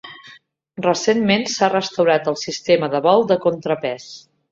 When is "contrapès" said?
3.45-4.09